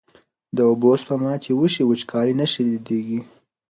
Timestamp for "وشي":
1.59-1.83